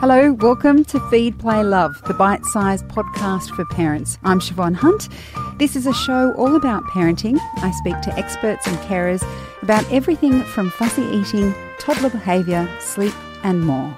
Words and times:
Hello, 0.00 0.32
welcome 0.32 0.82
to 0.86 0.98
Feed, 1.10 1.38
Play, 1.38 1.62
Love, 1.62 2.00
the 2.04 2.14
bite 2.14 2.42
sized 2.46 2.88
podcast 2.88 3.54
for 3.54 3.66
parents. 3.66 4.16
I'm 4.24 4.40
Siobhan 4.40 4.74
Hunt. 4.74 5.10
This 5.58 5.76
is 5.76 5.86
a 5.86 5.92
show 5.92 6.32
all 6.38 6.56
about 6.56 6.84
parenting. 6.84 7.38
I 7.56 7.70
speak 7.72 8.00
to 8.00 8.18
experts 8.18 8.66
and 8.66 8.78
carers 8.78 9.22
about 9.60 9.84
everything 9.92 10.42
from 10.42 10.70
fussy 10.70 11.02
eating, 11.02 11.54
toddler 11.78 12.08
behaviour, 12.08 12.66
sleep, 12.80 13.12
and 13.42 13.60
more. 13.60 13.94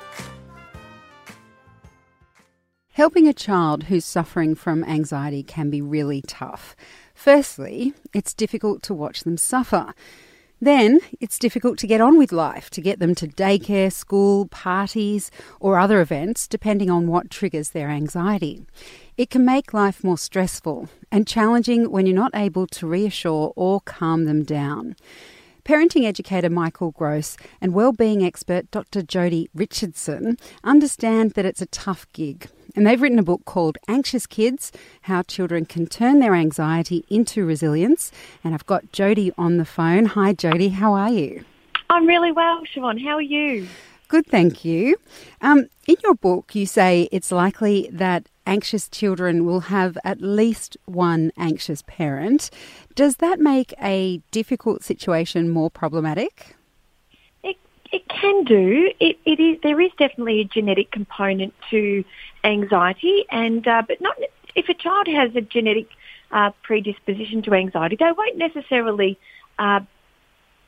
Helping 2.90 3.28
a 3.28 3.32
child 3.32 3.84
who's 3.84 4.04
suffering 4.04 4.56
from 4.56 4.82
anxiety 4.82 5.44
can 5.44 5.70
be 5.70 5.80
really 5.80 6.20
tough. 6.22 6.74
Firstly, 7.14 7.94
it's 8.12 8.34
difficult 8.34 8.82
to 8.82 8.92
watch 8.92 9.20
them 9.20 9.36
suffer. 9.36 9.94
Then 10.62 11.00
it's 11.20 11.40
difficult 11.40 11.76
to 11.78 11.88
get 11.88 12.00
on 12.00 12.16
with 12.16 12.30
life, 12.30 12.70
to 12.70 12.80
get 12.80 13.00
them 13.00 13.16
to 13.16 13.26
daycare, 13.26 13.92
school, 13.92 14.46
parties, 14.46 15.28
or 15.58 15.76
other 15.76 16.00
events, 16.00 16.46
depending 16.46 16.88
on 16.88 17.08
what 17.08 17.30
triggers 17.30 17.70
their 17.70 17.88
anxiety. 17.88 18.64
It 19.16 19.28
can 19.28 19.44
make 19.44 19.74
life 19.74 20.04
more 20.04 20.16
stressful 20.16 20.88
and 21.10 21.26
challenging 21.26 21.90
when 21.90 22.06
you're 22.06 22.14
not 22.14 22.30
able 22.36 22.68
to 22.68 22.86
reassure 22.86 23.52
or 23.56 23.80
calm 23.80 24.24
them 24.24 24.44
down. 24.44 24.94
Parenting 25.64 26.04
educator 26.04 26.50
Michael 26.50 26.90
Grose 26.90 27.36
and 27.60 27.72
wellbeing 27.72 28.24
expert 28.24 28.70
Dr. 28.72 29.00
Jodi 29.00 29.48
Richardson 29.54 30.36
understand 30.64 31.32
that 31.32 31.44
it's 31.44 31.62
a 31.62 31.66
tough 31.66 32.06
gig 32.12 32.48
and 32.74 32.86
they've 32.86 33.00
written 33.00 33.18
a 33.18 33.22
book 33.22 33.44
called 33.44 33.78
Anxious 33.86 34.26
Kids 34.26 34.72
How 35.02 35.22
Children 35.22 35.66
Can 35.66 35.86
Turn 35.86 36.18
Their 36.18 36.34
Anxiety 36.34 37.04
into 37.08 37.44
Resilience. 37.44 38.10
And 38.42 38.54
I've 38.54 38.66
got 38.66 38.92
Jodi 38.92 39.30
on 39.36 39.58
the 39.58 39.64
phone. 39.64 40.06
Hi, 40.06 40.32
Jodi. 40.32 40.70
How 40.70 40.94
are 40.94 41.10
you? 41.10 41.44
I'm 41.90 42.06
really 42.06 42.32
well, 42.32 42.62
Siobhan. 42.74 43.02
How 43.02 43.16
are 43.16 43.20
you? 43.20 43.68
Good, 44.08 44.26
thank 44.26 44.64
you. 44.64 44.96
Um, 45.42 45.68
in 45.86 45.96
your 46.02 46.14
book, 46.14 46.54
you 46.54 46.66
say 46.66 47.08
it's 47.12 47.30
likely 47.30 47.88
that 47.92 48.26
anxious 48.46 48.88
children 48.88 49.44
will 49.44 49.60
have 49.60 49.96
at 50.04 50.20
least 50.20 50.76
one 50.86 51.32
anxious 51.36 51.82
parent. 51.82 52.50
Does 52.94 53.16
that 53.16 53.40
make 53.40 53.74
a 53.82 54.20
difficult 54.30 54.82
situation 54.82 55.48
more 55.48 55.70
problematic? 55.70 56.56
It 57.42 57.56
it 57.90 58.08
can 58.08 58.44
do. 58.44 58.92
It, 59.00 59.18
it 59.24 59.40
is. 59.40 59.58
There 59.62 59.80
is 59.80 59.90
definitely 59.98 60.40
a 60.40 60.44
genetic 60.44 60.90
component 60.90 61.54
to 61.70 62.04
anxiety, 62.44 63.24
and 63.30 63.66
uh, 63.66 63.82
but 63.86 64.00
not 64.00 64.16
if 64.54 64.68
a 64.68 64.74
child 64.74 65.06
has 65.08 65.34
a 65.34 65.40
genetic 65.40 65.88
uh, 66.30 66.50
predisposition 66.62 67.42
to 67.42 67.54
anxiety, 67.54 67.96
they 67.96 68.12
won't 68.12 68.36
necessarily 68.36 69.18
uh, 69.58 69.80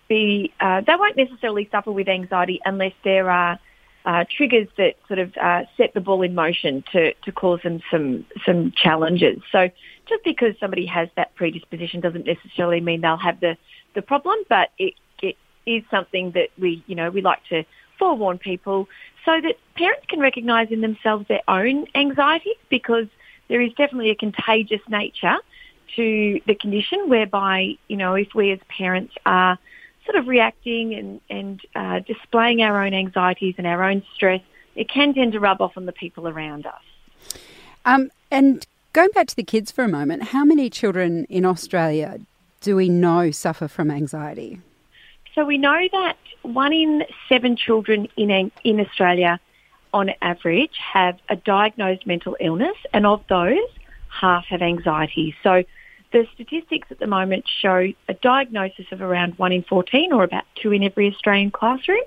be. 0.08 0.52
Uh, 0.60 0.80
they 0.80 0.96
won't 0.96 1.16
necessarily 1.16 1.68
suffer 1.70 1.92
with 1.92 2.08
anxiety 2.08 2.60
unless 2.64 2.92
there 3.02 3.30
are 3.30 3.58
uh, 4.04 4.24
triggers 4.28 4.68
that 4.76 4.96
sort 5.08 5.18
of 5.18 5.34
uh, 5.36 5.62
set 5.76 5.94
the 5.94 6.00
ball 6.00 6.22
in 6.22 6.34
motion 6.34 6.84
to, 6.92 7.14
to 7.14 7.32
cause 7.32 7.60
them 7.62 7.80
some 7.90 8.26
some 8.44 8.72
challenges. 8.72 9.40
So 9.50 9.70
just 10.06 10.24
because 10.24 10.54
somebody 10.60 10.86
has 10.86 11.08
that 11.16 11.34
predisposition 11.34 12.00
doesn't 12.00 12.26
necessarily 12.26 12.80
mean 12.80 13.00
they'll 13.00 13.16
have 13.16 13.40
the 13.40 13.56
the 13.94 14.02
problem, 14.02 14.36
but 14.48 14.70
it, 14.78 14.94
it 15.22 15.36
is 15.66 15.82
something 15.90 16.32
that 16.32 16.50
we, 16.58 16.84
you 16.86 16.94
know, 16.94 17.10
we 17.10 17.22
like 17.22 17.44
to 17.48 17.64
forewarn 17.98 18.38
people 18.38 18.88
so 19.24 19.40
that 19.40 19.56
parents 19.76 20.04
can 20.08 20.20
recognise 20.20 20.68
in 20.70 20.80
themselves 20.80 21.26
their 21.28 21.42
own 21.48 21.86
anxieties 21.94 22.56
because 22.68 23.06
there 23.48 23.60
is 23.60 23.72
definitely 23.74 24.10
a 24.10 24.14
contagious 24.14 24.80
nature 24.88 25.36
to 25.96 26.40
the 26.46 26.54
condition 26.54 27.08
whereby, 27.08 27.76
you 27.88 27.96
know, 27.96 28.14
if 28.14 28.34
we 28.34 28.50
as 28.50 28.58
parents 28.68 29.14
are 29.24 29.58
sort 30.04 30.16
of 30.16 30.28
reacting 30.28 30.94
and, 30.94 31.20
and 31.30 31.60
uh, 31.74 32.00
displaying 32.00 32.62
our 32.62 32.84
own 32.84 32.94
anxieties 32.94 33.54
and 33.58 33.66
our 33.66 33.82
own 33.82 34.02
stress, 34.14 34.40
it 34.74 34.88
can 34.88 35.14
tend 35.14 35.32
to 35.32 35.40
rub 35.40 35.60
off 35.60 35.76
on 35.76 35.86
the 35.86 35.92
people 35.92 36.28
around 36.28 36.66
us. 36.66 36.82
Um, 37.84 38.10
and 38.30 38.66
going 38.92 39.10
back 39.14 39.26
to 39.28 39.36
the 39.36 39.42
kids 39.44 39.70
for 39.70 39.84
a 39.84 39.88
moment, 39.88 40.24
how 40.24 40.44
many 40.44 40.68
children 40.70 41.24
in 41.28 41.44
Australia 41.44 42.20
do 42.60 42.76
we 42.76 42.88
know 42.88 43.30
suffer 43.30 43.68
from 43.68 43.90
anxiety? 43.90 44.60
So 45.34 45.44
we 45.44 45.58
know 45.58 45.88
that 45.92 46.16
one 46.42 46.72
in 46.72 47.04
seven 47.28 47.56
children 47.56 48.08
in, 48.16 48.50
in 48.62 48.80
Australia 48.80 49.40
on 49.92 50.10
average 50.22 50.76
have 50.92 51.18
a 51.28 51.36
diagnosed 51.36 52.06
mental 52.06 52.36
illness 52.40 52.76
and 52.92 53.06
of 53.06 53.22
those, 53.28 53.58
half 54.08 54.44
have 54.46 54.62
anxiety. 54.62 55.34
So 55.42 55.64
the 56.14 56.26
statistics 56.32 56.86
at 56.92 57.00
the 57.00 57.08
moment 57.08 57.44
show 57.60 57.92
a 58.08 58.14
diagnosis 58.14 58.86
of 58.92 59.02
around 59.02 59.36
1 59.36 59.52
in 59.52 59.64
14 59.64 60.12
or 60.12 60.22
about 60.22 60.44
2 60.62 60.70
in 60.70 60.84
every 60.84 61.12
Australian 61.12 61.50
classroom. 61.50 62.00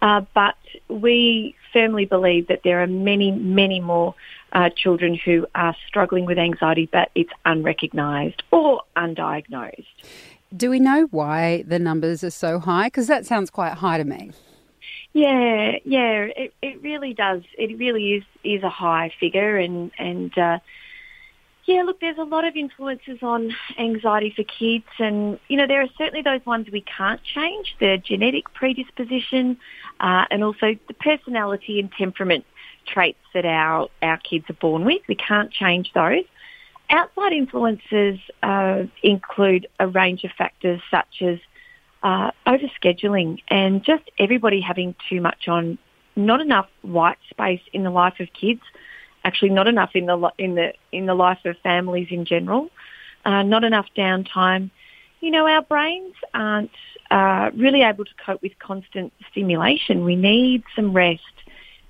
Uh, 0.00 0.22
but 0.34 0.54
we 0.88 1.56
firmly 1.72 2.04
believe 2.04 2.46
that 2.46 2.60
there 2.62 2.80
are 2.80 2.86
many, 2.86 3.32
many 3.32 3.80
more 3.80 4.14
uh, 4.52 4.70
children 4.70 5.16
who 5.16 5.46
are 5.56 5.74
struggling 5.88 6.26
with 6.26 6.38
anxiety, 6.38 6.88
but 6.92 7.10
it's 7.16 7.32
unrecognised 7.44 8.44
or 8.52 8.82
undiagnosed. 8.96 9.84
Do 10.56 10.70
we 10.70 10.78
know 10.78 11.08
why 11.10 11.64
the 11.66 11.80
numbers 11.80 12.22
are 12.22 12.30
so 12.30 12.60
high? 12.60 12.86
Because 12.86 13.08
that 13.08 13.26
sounds 13.26 13.50
quite 13.50 13.72
high 13.72 13.98
to 13.98 14.04
me. 14.04 14.30
Yeah, 15.12 15.78
yeah, 15.84 16.28
it, 16.36 16.54
it 16.62 16.82
really 16.82 17.14
does. 17.14 17.42
It 17.58 17.78
really 17.78 18.14
is 18.14 18.24
is 18.44 18.62
a 18.62 18.68
high 18.68 19.12
figure, 19.18 19.56
and 19.56 19.90
and 19.98 20.36
uh, 20.36 20.58
yeah, 21.66 21.82
look, 21.82 22.00
there's 22.00 22.18
a 22.18 22.24
lot 22.24 22.44
of 22.44 22.56
influences 22.56 23.18
on 23.22 23.54
anxiety 23.78 24.32
for 24.34 24.44
kids, 24.44 24.84
and 24.98 25.38
you 25.48 25.56
know 25.56 25.66
there 25.66 25.80
are 25.80 25.88
certainly 25.96 26.22
those 26.22 26.44
ones 26.44 26.66
we 26.70 26.82
can't 26.82 27.22
change, 27.22 27.74
the 27.80 27.96
genetic 28.04 28.52
predisposition, 28.52 29.56
uh, 30.00 30.24
and 30.30 30.44
also 30.44 30.76
the 30.88 30.94
personality 30.94 31.80
and 31.80 31.90
temperament 31.92 32.44
traits 32.86 33.18
that 33.32 33.46
our 33.46 33.88
our 34.02 34.18
kids 34.18 34.44
are 34.50 34.54
born 34.54 34.84
with. 34.84 35.02
We 35.08 35.14
can't 35.14 35.50
change 35.50 35.92
those. 35.94 36.24
Outside 36.90 37.32
influences 37.32 38.18
uh, 38.42 38.82
include 39.02 39.66
a 39.80 39.88
range 39.88 40.24
of 40.24 40.32
factors 40.32 40.82
such 40.90 41.22
as 41.22 41.38
uh, 42.02 42.30
overscheduling 42.46 43.40
and 43.48 43.82
just 43.82 44.02
everybody 44.18 44.60
having 44.60 44.94
too 45.08 45.22
much 45.22 45.48
on, 45.48 45.78
not 46.14 46.42
enough 46.42 46.68
white 46.82 47.16
space 47.30 47.62
in 47.72 47.84
the 47.84 47.90
life 47.90 48.20
of 48.20 48.28
kids, 48.38 48.60
actually 49.24 49.50
not 49.50 49.66
enough 49.66 49.90
in 49.94 50.06
the 50.06 50.32
in 50.38 50.54
the 50.54 50.74
in 50.92 51.06
the 51.06 51.14
life 51.14 51.44
of 51.44 51.56
families 51.58 52.08
in 52.10 52.24
general, 52.24 52.70
uh, 53.24 53.42
not 53.42 53.64
enough 53.64 53.86
downtime. 53.96 54.70
You 55.20 55.30
know, 55.30 55.46
our 55.46 55.62
brains 55.62 56.14
aren't 56.34 56.70
uh, 57.10 57.50
really 57.56 57.82
able 57.82 58.04
to 58.04 58.14
cope 58.24 58.42
with 58.42 58.58
constant 58.58 59.12
stimulation. 59.30 60.04
We 60.04 60.16
need 60.16 60.64
some 60.76 60.92
rest. 60.92 61.22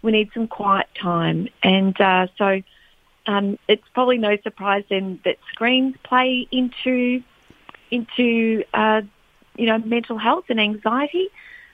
We 0.03 0.13
need 0.13 0.31
some 0.35 0.47
quiet 0.47 0.89
time, 1.01 1.49
and 1.63 1.99
uh, 2.01 2.29
so 2.37 2.63
um, 3.27 3.59
it's 3.69 3.85
probably 3.95 4.19
no 4.19 4.37
surprise 4.43 4.85
then 4.91 5.19
that 5.25 5.39
screens 5.51 5.97
play 6.03 6.47
into 6.51 7.23
into 7.91 8.65
uh, 8.75 9.03
you 9.57 9.67
know 9.67 9.79
mental 9.79 10.19
health 10.19 10.45
and 10.49 10.61
anxiety, 10.61 11.29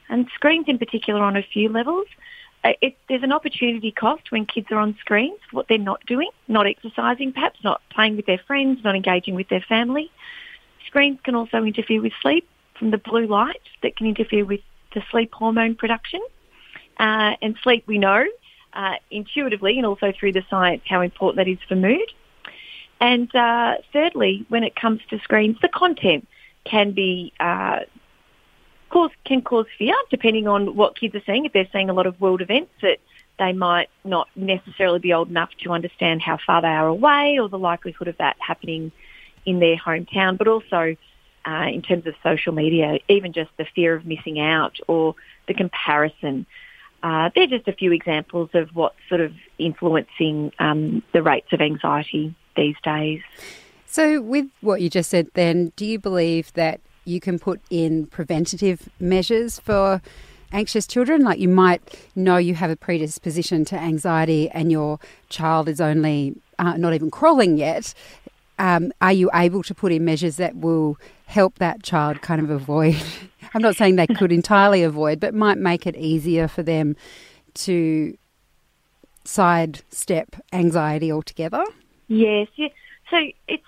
and 0.08 0.28
screens 0.34 0.66
in 0.68 0.78
particular 0.78 1.22
on 1.22 1.36
a 1.36 1.42
few 1.42 1.68
levels. 1.68 2.06
Uh, 2.62 2.72
it, 2.82 2.96
there's 3.08 3.22
an 3.22 3.32
opportunity 3.32 3.90
cost 3.90 4.30
when 4.30 4.44
kids 4.44 4.66
are 4.70 4.78
on 4.78 4.96
screens, 5.00 5.38
what 5.50 5.66
they're 5.68 5.78
not 5.78 6.04
doing, 6.06 6.30
not 6.46 6.66
exercising, 6.66 7.32
perhaps 7.32 7.58
not 7.64 7.80
playing 7.90 8.16
with 8.16 8.26
their 8.26 8.40
friends, 8.46 8.80
not 8.84 8.94
engaging 8.94 9.34
with 9.34 9.48
their 9.48 9.62
family. 9.62 10.10
Screens 10.86 11.18
can 11.22 11.34
also 11.34 11.64
interfere 11.64 12.02
with 12.02 12.12
sleep 12.20 12.46
from 12.78 12.90
the 12.90 12.98
blue 12.98 13.26
light 13.26 13.62
that 13.82 13.96
can 13.96 14.06
interfere 14.06 14.44
with 14.44 14.60
the 14.94 15.02
sleep 15.10 15.32
hormone 15.32 15.74
production. 15.74 16.20
Uh, 16.98 17.34
and 17.40 17.56
sleep, 17.62 17.84
we 17.86 17.96
know, 17.96 18.26
uh, 18.74 18.96
intuitively 19.10 19.78
and 19.78 19.86
also 19.86 20.12
through 20.12 20.32
the 20.32 20.44
science 20.50 20.82
how 20.86 21.00
important 21.00 21.36
that 21.36 21.48
is 21.48 21.58
for 21.66 21.76
mood. 21.76 22.12
And 23.00 23.34
uh, 23.34 23.76
thirdly, 23.92 24.44
when 24.48 24.64
it 24.64 24.76
comes 24.76 25.00
to 25.08 25.18
screens, 25.20 25.56
the 25.62 25.68
content 25.68 26.28
can 26.64 26.92
be 26.92 27.32
uh, 27.40 27.80
cause 28.90 29.10
can 29.24 29.42
cause 29.42 29.66
fear 29.78 29.94
depending 30.10 30.46
on 30.46 30.76
what 30.76 30.98
kids 30.98 31.14
are 31.14 31.22
seeing. 31.24 31.44
If 31.44 31.52
they're 31.52 31.68
seeing 31.72 31.90
a 31.90 31.92
lot 31.92 32.06
of 32.06 32.20
world 32.20 32.40
events 32.40 32.72
that 32.82 32.98
they 33.38 33.52
might 33.52 33.88
not 34.04 34.28
necessarily 34.36 34.98
be 34.98 35.12
old 35.12 35.30
enough 35.30 35.50
to 35.62 35.72
understand 35.72 36.20
how 36.20 36.38
far 36.44 36.60
they 36.60 36.68
are 36.68 36.88
away 36.88 37.38
or 37.40 37.48
the 37.48 37.58
likelihood 37.58 38.08
of 38.08 38.18
that 38.18 38.36
happening 38.38 38.92
in 39.46 39.58
their 39.58 39.76
hometown, 39.76 40.36
but 40.36 40.46
also 40.46 40.96
uh, 41.46 41.66
in 41.72 41.80
terms 41.80 42.06
of 42.06 42.14
social 42.22 42.52
media, 42.52 42.98
even 43.08 43.32
just 43.32 43.50
the 43.56 43.64
fear 43.74 43.94
of 43.94 44.04
missing 44.04 44.38
out 44.38 44.78
or 44.86 45.14
the 45.48 45.54
comparison 45.54 46.46
uh, 47.02 47.30
they're 47.34 47.46
just 47.46 47.66
a 47.66 47.72
few 47.72 47.92
examples 47.92 48.50
of 48.54 48.74
what's 48.74 48.98
sort 49.08 49.20
of 49.20 49.32
influencing 49.58 50.52
um, 50.58 51.02
the 51.12 51.22
rates 51.22 51.52
of 51.52 51.60
anxiety 51.60 52.34
these 52.56 52.76
days. 52.82 53.22
So, 53.86 54.20
with 54.20 54.46
what 54.60 54.80
you 54.82 54.90
just 54.90 55.10
said, 55.10 55.28
then, 55.34 55.72
do 55.76 55.84
you 55.86 55.98
believe 55.98 56.52
that 56.52 56.80
you 57.04 57.20
can 57.20 57.38
put 57.38 57.60
in 57.70 58.06
preventative 58.06 58.88
measures 58.98 59.58
for 59.58 60.02
anxious 60.52 60.86
children? 60.86 61.22
Like 61.22 61.38
you 61.38 61.48
might 61.48 61.82
know 62.14 62.36
you 62.36 62.54
have 62.54 62.70
a 62.70 62.76
predisposition 62.76 63.64
to 63.66 63.76
anxiety 63.78 64.50
and 64.50 64.70
your 64.70 64.98
child 65.28 65.68
is 65.68 65.80
only 65.80 66.36
uh, 66.58 66.76
not 66.76 66.94
even 66.94 67.10
crawling 67.10 67.56
yet. 67.56 67.94
Um, 68.58 68.92
are 69.00 69.12
you 69.12 69.30
able 69.32 69.62
to 69.62 69.74
put 69.74 69.90
in 69.90 70.04
measures 70.04 70.36
that 70.36 70.56
will 70.56 70.98
help 71.26 71.58
that 71.58 71.82
child 71.82 72.20
kind 72.20 72.42
of 72.42 72.50
avoid 72.50 72.96
I'm 73.54 73.62
not 73.62 73.76
saying 73.76 73.96
they 73.96 74.06
could 74.06 74.32
entirely 74.32 74.82
avoid, 74.82 75.20
but 75.20 75.34
might 75.34 75.58
make 75.58 75.86
it 75.86 75.96
easier 75.96 76.46
for 76.46 76.62
them 76.62 76.96
to 77.54 78.16
sidestep 79.24 80.36
anxiety 80.52 81.10
altogether? 81.10 81.64
Yes, 82.08 82.48
yeah. 82.56 82.68
So 83.10 83.16
it's 83.16 83.34
it, 83.48 83.60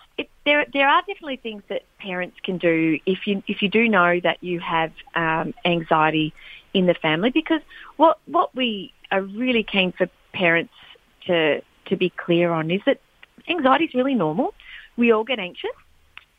there. 0.45 0.67
There 0.73 0.89
are 0.89 1.01
definitely 1.03 1.37
things 1.37 1.63
that 1.69 1.83
parents 1.99 2.37
can 2.43 2.59
do 2.59 2.99
if 3.07 3.27
you 3.27 3.43
if 3.47 3.63
you 3.63 3.69
do 3.69 3.89
know 3.89 4.21
that 4.21 4.43
you 4.43 4.61
have 4.61 4.93
um, 5.15 5.55
anxiety 5.65 6.33
in 6.75 6.87
the 6.87 6.95
family, 6.95 7.31
because 7.31 7.61
what 7.97 8.19
what 8.27 8.55
we 8.55 8.93
are 9.11 9.23
really 9.23 9.63
keen 9.63 9.93
for 9.93 10.09
parents 10.33 10.73
to 11.27 11.63
to 11.87 11.97
be 11.97 12.11
clear 12.11 12.51
on 12.51 12.71
is 12.71 12.81
that 12.87 13.01
anxiety 13.49 13.85
is 13.85 13.95
really 13.95 14.15
normal. 14.15 14.55
We 14.97 15.13
all 15.13 15.25
get 15.25 15.39
anxious, 15.39 15.71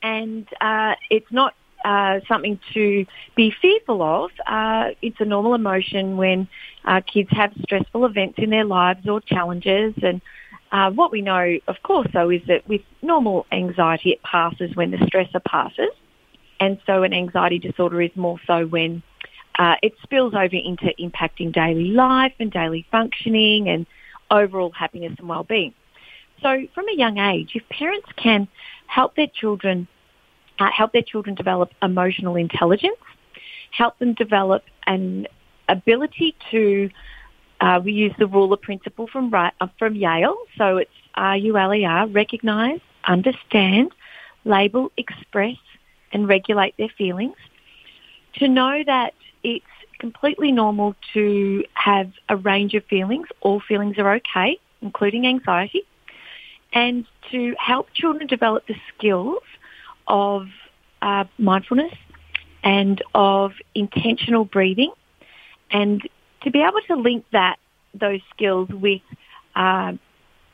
and 0.01 0.47
uh, 0.61 0.95
it's 1.09 1.31
not 1.31 1.53
uh, 1.83 2.19
something 2.27 2.59
to 2.73 3.05
be 3.35 3.53
fearful 3.61 4.01
of. 4.01 4.31
Uh, 4.45 4.91
it's 5.01 5.19
a 5.19 5.25
normal 5.25 5.53
emotion 5.53 6.17
when 6.17 6.47
uh, 6.85 7.01
kids 7.01 7.29
have 7.31 7.51
stressful 7.61 8.05
events 8.05 8.35
in 8.37 8.49
their 8.49 8.65
lives 8.65 9.07
or 9.07 9.21
challenges. 9.21 9.93
And 10.01 10.21
uh, 10.73 10.91
what 10.91 11.11
we 11.11 11.21
know, 11.21 11.59
of 11.67 11.75
course, 11.83 12.07
though, 12.13 12.29
is 12.29 12.41
that 12.47 12.67
with 12.67 12.81
normal 13.01 13.45
anxiety, 13.51 14.11
it 14.11 14.23
passes 14.23 14.75
when 14.75 14.91
the 14.91 14.97
stressor 14.97 15.41
passes. 15.45 15.91
And 16.59 16.79
so 16.85 17.03
an 17.03 17.13
anxiety 17.13 17.59
disorder 17.59 18.01
is 18.01 18.11
more 18.15 18.39
so 18.47 18.65
when 18.65 19.03
uh, 19.59 19.75
it 19.83 19.93
spills 20.01 20.33
over 20.33 20.55
into 20.55 20.91
impacting 20.99 21.53
daily 21.53 21.85
life 21.85 22.33
and 22.39 22.51
daily 22.51 22.85
functioning 22.91 23.69
and 23.69 23.85
overall 24.31 24.71
happiness 24.71 25.13
and 25.19 25.29
well-being. 25.29 25.73
So 26.41 26.67
from 26.73 26.89
a 26.89 26.95
young 26.95 27.19
age, 27.19 27.51
if 27.53 27.67
parents 27.69 28.07
can 28.17 28.47
help 28.87 29.15
their 29.15 29.27
children 29.27 29.87
uh, 30.59 30.69
help 30.71 30.91
their 30.91 31.03
children 31.03 31.35
develop 31.35 31.71
emotional 31.81 32.35
intelligence, 32.35 32.97
help 33.71 33.97
them 33.99 34.13
develop 34.13 34.63
an 34.85 35.27
ability 35.67 36.35
to, 36.51 36.89
uh, 37.63 37.79
we 37.79 37.93
use 37.93 38.13
the 38.19 38.27
ruler 38.27 38.57
principle 38.57 39.07
from, 39.07 39.33
uh, 39.33 39.49
from 39.79 39.95
Yale, 39.95 40.35
so 40.57 40.75
it's 40.75 40.91
R-U-L-E-R, 41.15 42.07
recognise, 42.07 42.81
understand, 43.05 43.93
label, 44.43 44.91
express 44.97 45.55
and 46.11 46.27
regulate 46.27 46.75
their 46.75 46.89
feelings. 46.89 47.37
To 48.39 48.49
know 48.49 48.83
that 48.85 49.13
it's 49.43 49.65
completely 49.97 50.51
normal 50.51 50.93
to 51.13 51.63
have 51.73 52.11
a 52.27 52.35
range 52.35 52.73
of 52.73 52.83
feelings. 52.83 53.27
All 53.39 53.61
feelings 53.61 53.97
are 53.97 54.15
okay, 54.15 54.59
including 54.81 55.25
anxiety. 55.25 55.83
And 56.73 57.05
to 57.31 57.55
help 57.57 57.93
children 57.93 58.27
develop 58.27 58.67
the 58.67 58.75
skills 58.93 59.43
of 60.05 60.49
uh, 61.01 61.23
mindfulness 61.37 61.93
and 62.61 63.01
of 63.15 63.53
intentional 63.73 64.43
breathing 64.43 64.91
and 65.71 66.01
to 66.43 66.51
be 66.51 66.61
able 66.61 66.81
to 66.87 66.95
link 66.95 67.25
that 67.31 67.57
those 67.93 68.21
skills 68.33 68.69
with 68.69 69.01
uh, 69.55 69.93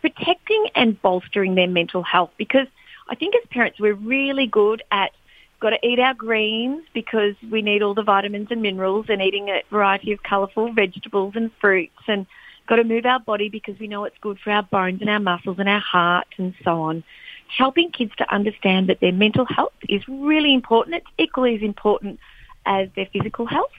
protecting 0.01 0.65
and 0.75 1.01
bolstering 1.01 1.55
their 1.55 1.67
mental 1.67 2.03
health 2.03 2.31
because 2.37 2.67
I 3.07 3.15
think 3.15 3.35
as 3.35 3.47
parents 3.49 3.79
we're 3.79 3.93
really 3.93 4.47
good 4.47 4.83
at 4.91 5.11
got 5.59 5.71
to 5.71 5.87
eat 5.87 5.99
our 5.99 6.13
greens 6.13 6.83
because 6.93 7.35
we 7.51 7.61
need 7.61 7.81
all 7.81 7.93
the 7.93 8.03
vitamins 8.03 8.47
and 8.49 8.61
minerals 8.61 9.07
and 9.09 9.21
eating 9.21 9.49
a 9.49 9.61
variety 9.69 10.13
of 10.13 10.23
colourful 10.23 10.71
vegetables 10.73 11.33
and 11.35 11.51
fruits 11.59 12.01
and 12.07 12.25
got 12.67 12.77
to 12.77 12.83
move 12.83 13.05
our 13.05 13.19
body 13.19 13.49
because 13.49 13.77
we 13.79 13.87
know 13.87 14.05
it's 14.05 14.17
good 14.21 14.39
for 14.39 14.51
our 14.51 14.63
bones 14.63 15.01
and 15.01 15.09
our 15.09 15.19
muscles 15.19 15.57
and 15.59 15.67
our 15.67 15.81
heart 15.81 16.27
and 16.37 16.53
so 16.63 16.81
on 16.81 17.03
helping 17.49 17.91
kids 17.91 18.11
to 18.17 18.33
understand 18.33 18.87
that 18.87 18.99
their 18.99 19.11
mental 19.11 19.45
health 19.45 19.73
is 19.87 20.07
really 20.07 20.53
important. 20.53 20.95
It's 20.97 21.07
equally 21.17 21.55
as 21.55 21.61
important 21.61 22.19
as 22.65 22.89
their 22.95 23.07
physical 23.11 23.45
health. 23.45 23.71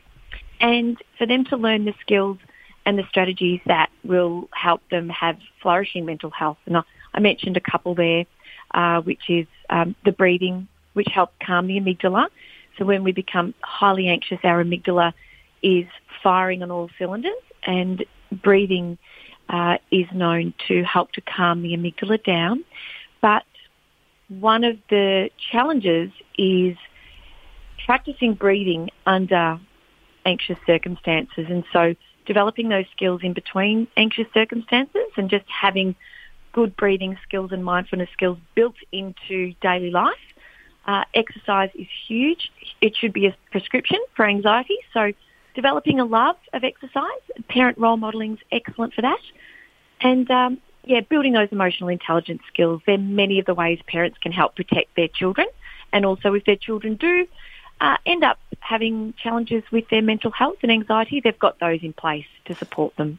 And 0.60 0.98
for 1.18 1.26
them 1.26 1.44
to 1.46 1.56
learn 1.56 1.84
the 1.84 1.94
skills 2.00 2.38
and 2.86 2.98
the 2.98 3.04
strategies 3.08 3.60
that 3.66 3.90
will 4.04 4.48
help 4.52 4.82
them 4.90 5.08
have 5.08 5.38
flourishing 5.62 6.04
mental 6.04 6.30
health. 6.30 6.58
And 6.66 6.76
I, 6.78 7.20
mentioned 7.20 7.56
a 7.56 7.60
couple 7.60 7.94
there, 7.94 8.24
uh, 8.72 9.00
which 9.02 9.28
is 9.28 9.46
um, 9.68 9.94
the 10.04 10.12
breathing, 10.12 10.68
which 10.92 11.08
helps 11.12 11.34
calm 11.44 11.66
the 11.66 11.78
amygdala. 11.78 12.28
So 12.78 12.84
when 12.84 13.04
we 13.04 13.12
become 13.12 13.54
highly 13.62 14.08
anxious, 14.08 14.38
our 14.44 14.62
amygdala 14.64 15.12
is 15.62 15.86
firing 16.22 16.62
on 16.62 16.70
all 16.70 16.88
cylinders 16.98 17.32
and 17.64 18.04
breathing 18.32 18.96
uh, 19.48 19.78
is 19.90 20.06
known 20.14 20.54
to 20.68 20.82
help 20.84 21.12
to 21.12 21.20
calm 21.20 21.62
the 21.62 21.76
amygdala 21.76 22.22
down. 22.24 22.64
But 23.20 23.44
one 24.28 24.64
of 24.64 24.78
the 24.88 25.30
challenges 25.50 26.10
is 26.38 26.76
practicing 27.84 28.34
breathing 28.34 28.90
under 29.04 29.60
anxious 30.24 30.58
circumstances. 30.66 31.46
And 31.48 31.64
so 31.72 31.94
developing 32.26 32.68
those 32.68 32.86
skills 32.92 33.22
in 33.22 33.32
between 33.32 33.88
anxious 33.96 34.26
circumstances 34.32 35.06
and 35.16 35.30
just 35.30 35.46
having 35.48 35.94
good 36.52 36.76
breathing 36.76 37.16
skills 37.22 37.52
and 37.52 37.64
mindfulness 37.64 38.08
skills 38.12 38.38
built 38.54 38.76
into 38.92 39.54
daily 39.60 39.90
life. 39.90 40.14
Uh, 40.86 41.04
exercise 41.14 41.70
is 41.74 41.86
huge. 42.08 42.50
It 42.80 42.96
should 42.96 43.12
be 43.12 43.26
a 43.26 43.36
prescription 43.50 43.98
for 44.14 44.26
anxiety. 44.26 44.78
So 44.92 45.12
developing 45.54 46.00
a 46.00 46.04
love 46.04 46.36
of 46.52 46.64
exercise, 46.64 47.22
parent 47.48 47.78
role 47.78 47.96
modelling 47.96 48.34
is 48.34 48.38
excellent 48.50 48.94
for 48.94 49.02
that. 49.02 49.20
And 50.00 50.30
um, 50.30 50.58
yeah, 50.84 51.00
building 51.00 51.32
those 51.32 51.48
emotional 51.52 51.88
intelligence 51.88 52.42
skills. 52.52 52.80
There 52.86 52.94
are 52.94 52.98
many 52.98 53.38
of 53.38 53.46
the 53.46 53.54
ways 53.54 53.78
parents 53.86 54.18
can 54.18 54.32
help 54.32 54.56
protect 54.56 54.96
their 54.96 55.08
children. 55.08 55.46
And 55.92 56.06
also 56.06 56.34
if 56.34 56.44
their 56.44 56.56
children 56.56 56.94
do 56.94 57.26
uh, 57.80 57.96
end 58.06 58.24
up 58.24 58.38
having 58.60 59.14
challenges 59.22 59.62
with 59.72 59.88
their 59.88 60.02
mental 60.02 60.30
health 60.30 60.58
and 60.62 60.70
anxiety, 60.70 61.20
they've 61.20 61.38
got 61.38 61.58
those 61.58 61.80
in 61.82 61.92
place 61.92 62.26
to 62.44 62.54
support 62.54 62.94
them. 62.96 63.18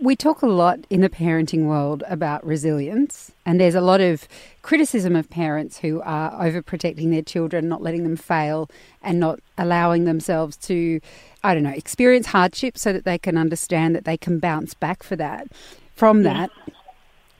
We 0.00 0.16
talk 0.16 0.40
a 0.40 0.46
lot 0.46 0.80
in 0.88 1.02
the 1.02 1.10
parenting 1.10 1.66
world 1.66 2.02
about 2.08 2.44
resilience, 2.44 3.32
and 3.44 3.60
there's 3.60 3.74
a 3.74 3.80
lot 3.80 4.00
of 4.00 4.26
criticism 4.62 5.14
of 5.14 5.28
parents 5.28 5.78
who 5.78 6.00
are 6.00 6.32
overprotecting 6.32 7.10
their 7.10 7.22
children, 7.22 7.68
not 7.68 7.82
letting 7.82 8.02
them 8.02 8.16
fail, 8.16 8.70
and 9.02 9.20
not 9.20 9.40
allowing 9.58 10.04
themselves 10.04 10.56
to, 10.56 10.98
I 11.44 11.52
don't 11.52 11.62
know, 11.62 11.70
experience 11.70 12.28
hardship 12.28 12.78
so 12.78 12.92
that 12.92 13.04
they 13.04 13.18
can 13.18 13.36
understand 13.36 13.94
that 13.94 14.06
they 14.06 14.16
can 14.16 14.38
bounce 14.38 14.72
back 14.72 15.02
for 15.02 15.14
that 15.16 15.48
from 15.94 16.22
that. 16.22 16.50
Yeah. 16.66 16.74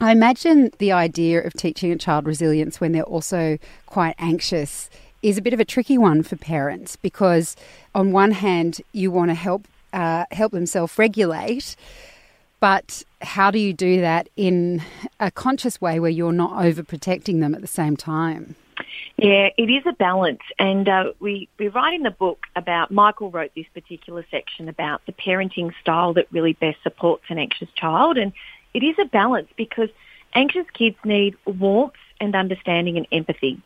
I 0.00 0.12
imagine 0.12 0.70
the 0.78 0.92
idea 0.92 1.42
of 1.42 1.54
teaching 1.54 1.90
a 1.90 1.96
child 1.96 2.26
resilience 2.26 2.80
when 2.80 2.92
they're 2.92 3.02
also 3.02 3.56
quite 3.86 4.14
anxious 4.18 4.90
is 5.22 5.38
a 5.38 5.42
bit 5.42 5.52
of 5.52 5.60
a 5.60 5.64
tricky 5.64 5.96
one 5.96 6.22
for 6.22 6.36
parents 6.36 6.96
because, 6.96 7.56
on 7.94 8.12
one 8.12 8.32
hand, 8.32 8.80
you 8.92 9.10
want 9.10 9.30
to 9.30 9.34
help 9.34 9.66
uh, 9.92 10.24
help 10.30 10.52
them 10.52 10.66
self 10.66 10.98
regulate, 10.98 11.76
but 12.60 13.04
how 13.20 13.50
do 13.50 13.58
you 13.58 13.72
do 13.72 14.00
that 14.00 14.28
in 14.36 14.82
a 15.20 15.30
conscious 15.30 15.80
way 15.80 16.00
where 16.00 16.10
you're 16.10 16.32
not 16.32 16.52
overprotecting 16.52 17.40
them 17.40 17.54
at 17.54 17.60
the 17.60 17.66
same 17.66 17.96
time? 17.96 18.56
Yeah, 19.18 19.50
it 19.56 19.70
is 19.70 19.84
a 19.86 19.92
balance, 19.92 20.40
and 20.58 20.88
uh, 20.88 21.12
we 21.20 21.48
we 21.58 21.68
write 21.68 21.94
in 21.94 22.02
the 22.02 22.10
book 22.10 22.46
about 22.56 22.90
Michael 22.90 23.30
wrote 23.30 23.52
this 23.54 23.66
particular 23.74 24.24
section 24.30 24.68
about 24.68 25.04
the 25.06 25.12
parenting 25.12 25.72
style 25.80 26.14
that 26.14 26.26
really 26.32 26.54
best 26.54 26.82
supports 26.82 27.24
an 27.28 27.38
anxious 27.38 27.68
child, 27.76 28.16
and 28.16 28.32
it 28.74 28.82
is 28.82 28.96
a 28.98 29.04
balance 29.04 29.48
because 29.56 29.90
anxious 30.34 30.66
kids 30.72 30.96
need 31.04 31.36
warmth 31.44 31.94
and 32.20 32.34
understanding 32.34 32.96
and 32.96 33.06
empathy. 33.12 33.60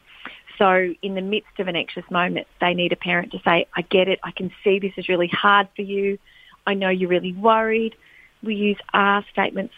So 0.58 0.94
in 1.02 1.14
the 1.14 1.20
midst 1.20 1.58
of 1.58 1.68
an 1.68 1.76
anxious 1.76 2.04
moment, 2.10 2.46
they 2.60 2.74
need 2.74 2.92
a 2.92 2.96
parent 2.96 3.32
to 3.32 3.40
say, 3.44 3.66
I 3.74 3.82
get 3.82 4.08
it. 4.08 4.18
I 4.22 4.30
can 4.30 4.50
see 4.64 4.78
this 4.78 4.92
is 4.96 5.08
really 5.08 5.28
hard 5.28 5.68
for 5.76 5.82
you. 5.82 6.18
I 6.66 6.74
know 6.74 6.88
you're 6.88 7.08
really 7.08 7.32
worried. 7.32 7.94
We 8.42 8.54
use 8.54 8.78
R 8.92 9.24
statements. 9.32 9.74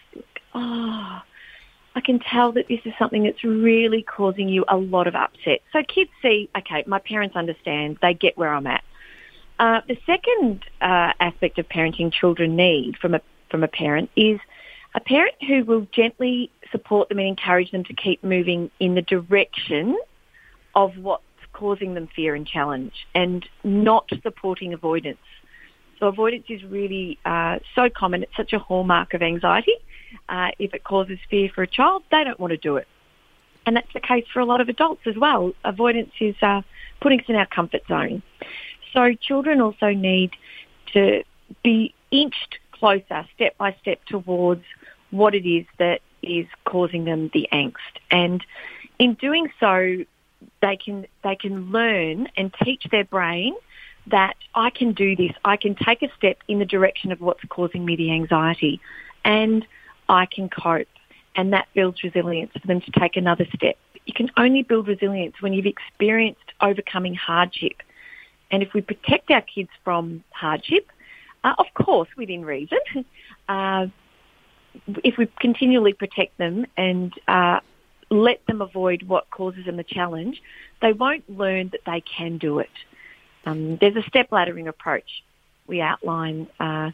Oh, 0.54 1.20
I 1.94 2.00
can 2.00 2.20
tell 2.20 2.52
that 2.52 2.68
this 2.68 2.80
is 2.84 2.92
something 2.98 3.24
that's 3.24 3.42
really 3.42 4.02
causing 4.02 4.48
you 4.48 4.64
a 4.68 4.76
lot 4.76 5.06
of 5.06 5.14
upset. 5.14 5.60
So 5.72 5.82
kids 5.82 6.10
see, 6.22 6.48
okay, 6.56 6.84
my 6.86 7.00
parents 7.00 7.34
understand. 7.34 7.98
They 8.00 8.14
get 8.14 8.38
where 8.38 8.54
I'm 8.54 8.66
at. 8.66 8.84
Uh, 9.58 9.80
the 9.88 9.98
second 10.06 10.64
uh, 10.80 11.12
aspect 11.18 11.58
of 11.58 11.68
parenting 11.68 12.12
children 12.12 12.54
need 12.54 12.96
from 12.98 13.14
a 13.14 13.20
from 13.50 13.64
a 13.64 13.68
parent 13.68 14.10
is 14.14 14.38
a 14.94 15.00
parent 15.00 15.34
who 15.46 15.64
will 15.64 15.86
gently 15.90 16.50
support 16.70 17.08
them 17.08 17.18
and 17.18 17.26
encourage 17.26 17.70
them 17.70 17.82
to 17.84 17.94
keep 17.94 18.22
moving 18.22 18.70
in 18.78 18.94
the 18.94 19.02
direction 19.02 19.98
of 20.82 20.96
what's 20.96 21.24
causing 21.52 21.90
them 21.94 22.06
fear 22.14 22.32
and 22.34 22.46
challenge, 22.46 22.96
and 23.14 23.40
not 23.64 24.04
supporting 24.22 24.70
avoidance. 24.72 25.26
So 25.98 26.06
avoidance 26.06 26.46
is 26.48 26.62
really 26.78 27.18
uh, 27.24 27.58
so 27.74 27.90
common. 27.90 28.22
It's 28.22 28.36
such 28.36 28.52
a 28.52 28.60
hallmark 28.60 29.14
of 29.14 29.22
anxiety 29.22 29.74
uh, 30.28 30.50
if 30.58 30.74
it 30.74 30.84
causes 30.84 31.18
fear 31.30 31.50
for 31.54 31.62
a 31.62 31.66
child, 31.66 32.02
they 32.10 32.24
don't 32.24 32.38
want 32.38 32.52
to 32.52 32.56
do 32.56 32.76
it. 32.76 32.86
And 33.66 33.76
that's 33.76 33.92
the 33.92 34.00
case 34.00 34.24
for 34.32 34.40
a 34.40 34.44
lot 34.44 34.60
of 34.60 34.68
adults 34.68 35.02
as 35.06 35.16
well. 35.16 35.52
Avoidance 35.64 36.12
is 36.20 36.36
uh, 36.40 36.62
putting 37.00 37.20
us 37.20 37.26
in 37.28 37.36
our 37.36 37.46
comfort 37.46 37.82
zone. 37.86 38.22
So 38.92 39.14
children 39.14 39.60
also 39.60 39.90
need 39.90 40.30
to 40.94 41.22
be 41.62 41.94
inched 42.10 42.58
closer, 42.72 43.26
step 43.34 43.58
by 43.58 43.76
step, 43.82 44.00
towards 44.06 44.64
what 45.10 45.34
it 45.34 45.46
is 45.48 45.66
that 45.78 46.00
is 46.22 46.46
causing 46.64 47.04
them 47.04 47.30
the 47.34 47.48
angst. 47.52 47.74
And 48.10 48.44
in 48.98 49.14
doing 49.14 49.48
so, 49.60 50.04
they 50.60 50.76
can 50.76 51.06
they 51.22 51.36
can 51.36 51.70
learn 51.70 52.28
and 52.36 52.52
teach 52.64 52.86
their 52.90 53.04
brain 53.04 53.54
that 54.10 54.36
I 54.54 54.70
can 54.70 54.92
do 54.92 55.14
this. 55.16 55.32
I 55.44 55.56
can 55.56 55.74
take 55.74 56.02
a 56.02 56.08
step 56.16 56.38
in 56.48 56.58
the 56.58 56.64
direction 56.64 57.12
of 57.12 57.20
what's 57.20 57.44
causing 57.48 57.84
me 57.84 57.96
the 57.96 58.12
anxiety 58.12 58.80
and 59.24 59.66
I 60.08 60.26
can 60.26 60.48
cope. 60.48 60.88
And 61.36 61.52
that 61.52 61.68
builds 61.74 62.02
resilience 62.02 62.52
for 62.58 62.66
them 62.66 62.80
to 62.80 62.90
take 62.98 63.16
another 63.16 63.46
step. 63.54 63.76
You 64.06 64.14
can 64.14 64.30
only 64.36 64.62
build 64.62 64.88
resilience 64.88 65.40
when 65.40 65.52
you've 65.52 65.66
experienced 65.66 66.40
overcoming 66.60 67.14
hardship. 67.14 67.74
And 68.50 68.62
if 68.62 68.72
we 68.72 68.80
protect 68.80 69.30
our 69.30 69.42
kids 69.42 69.68
from 69.84 70.24
hardship, 70.30 70.86
uh, 71.44 71.54
of 71.58 71.66
course, 71.74 72.08
within 72.16 72.44
reason, 72.44 72.78
uh, 73.48 73.86
if 75.04 75.16
we 75.18 75.26
continually 75.38 75.92
protect 75.92 76.38
them 76.38 76.66
and 76.76 77.12
uh, 77.28 77.60
let 78.10 78.44
them 78.46 78.60
avoid 78.62 79.02
what 79.02 79.30
causes 79.30 79.66
them 79.66 79.76
the 79.76 79.84
challenge, 79.84 80.42
they 80.80 80.92
won't 80.92 81.28
learn 81.28 81.70
that 81.70 81.80
they 81.84 82.00
can 82.00 82.38
do 82.38 82.58
it. 82.58 82.70
Um, 83.44 83.76
there's 83.76 83.96
a 83.96 84.02
step 84.02 84.30
laddering 84.30 84.68
approach 84.68 85.22
we 85.66 85.80
outline. 85.80 86.48
Uh, 86.58 86.90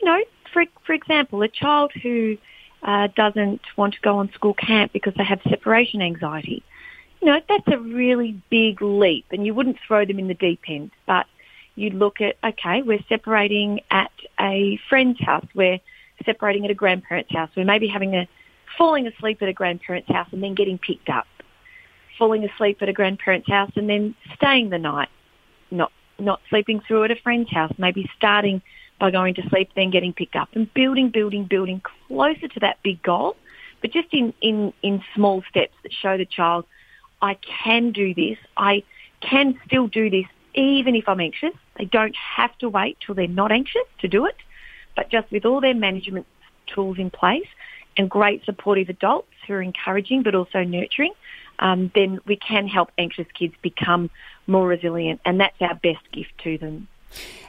you 0.00 0.06
know, 0.06 0.22
for 0.52 0.64
for 0.86 0.92
example, 0.92 1.42
a 1.42 1.48
child 1.48 1.92
who 2.02 2.38
uh, 2.82 3.08
doesn't 3.14 3.60
want 3.76 3.94
to 3.94 4.00
go 4.00 4.18
on 4.18 4.32
school 4.32 4.54
camp 4.54 4.92
because 4.92 5.14
they 5.14 5.24
have 5.24 5.40
separation 5.48 6.00
anxiety. 6.02 6.62
You 7.20 7.28
know, 7.28 7.40
that's 7.48 7.68
a 7.68 7.78
really 7.78 8.40
big 8.50 8.82
leap, 8.82 9.26
and 9.30 9.46
you 9.46 9.54
wouldn't 9.54 9.78
throw 9.86 10.04
them 10.04 10.18
in 10.18 10.28
the 10.28 10.34
deep 10.34 10.60
end, 10.66 10.90
but 11.06 11.26
you'd 11.74 11.94
look 11.94 12.20
at 12.20 12.36
okay, 12.44 12.82
we're 12.82 13.04
separating 13.08 13.80
at 13.90 14.12
a 14.40 14.78
friend's 14.88 15.20
house, 15.20 15.46
we're 15.54 15.80
separating 16.24 16.64
at 16.64 16.70
a 16.70 16.74
grandparent's 16.74 17.32
house, 17.32 17.50
we're 17.56 17.64
maybe 17.64 17.86
having 17.86 18.14
a 18.14 18.28
falling 18.76 19.06
asleep 19.06 19.42
at 19.42 19.48
a 19.48 19.52
grandparent's 19.52 20.08
house 20.08 20.28
and 20.32 20.42
then 20.42 20.54
getting 20.54 20.78
picked 20.78 21.08
up, 21.08 21.26
falling 22.18 22.44
asleep 22.44 22.78
at 22.80 22.88
a 22.88 22.92
grandparent's 22.92 23.48
house 23.48 23.70
and 23.76 23.88
then 23.88 24.14
staying 24.36 24.70
the 24.70 24.78
night, 24.78 25.08
not 25.70 25.92
not 26.18 26.40
sleeping 26.48 26.80
through 26.86 27.04
at 27.04 27.10
a 27.10 27.16
friend's 27.16 27.50
house, 27.50 27.72
maybe 27.78 28.08
starting 28.16 28.62
by 29.00 29.10
going 29.10 29.34
to 29.34 29.42
sleep, 29.48 29.70
then 29.74 29.90
getting 29.90 30.12
picked 30.12 30.36
up 30.36 30.48
and 30.52 30.72
building, 30.74 31.10
building, 31.10 31.44
building 31.44 31.82
closer 32.06 32.46
to 32.46 32.60
that 32.60 32.78
big 32.84 33.02
goal, 33.02 33.36
but 33.80 33.90
just 33.90 34.08
in, 34.12 34.32
in, 34.40 34.72
in 34.82 35.02
small 35.14 35.42
steps 35.50 35.74
that 35.82 35.92
show 35.92 36.16
the 36.16 36.24
child, 36.24 36.64
I 37.20 37.36
can 37.64 37.90
do 37.90 38.14
this. 38.14 38.38
I 38.56 38.84
can 39.20 39.58
still 39.66 39.88
do 39.88 40.08
this 40.08 40.26
even 40.54 40.94
if 40.94 41.08
I'm 41.08 41.20
anxious. 41.20 41.54
They 41.78 41.86
don't 41.86 42.14
have 42.14 42.56
to 42.58 42.68
wait 42.68 42.98
till 43.04 43.14
they're 43.14 43.26
not 43.26 43.50
anxious 43.50 43.82
to 44.00 44.08
do 44.08 44.26
it, 44.26 44.36
but 44.94 45.10
just 45.10 45.30
with 45.32 45.44
all 45.44 45.60
their 45.60 45.74
management 45.74 46.26
tools 46.66 46.98
in 46.98 47.10
place 47.10 47.46
and 47.96 48.08
great 48.08 48.44
supportive 48.44 48.88
adults 48.88 49.28
who 49.46 49.54
are 49.54 49.62
encouraging 49.62 50.22
but 50.22 50.34
also 50.34 50.62
nurturing, 50.62 51.12
um, 51.58 51.90
then 51.94 52.20
we 52.26 52.36
can 52.36 52.66
help 52.66 52.90
anxious 52.98 53.26
kids 53.34 53.54
become 53.62 54.10
more 54.46 54.66
resilient, 54.66 55.20
and 55.24 55.40
that's 55.40 55.60
our 55.60 55.74
best 55.74 56.10
gift 56.12 56.32
to 56.42 56.58
them. 56.58 56.88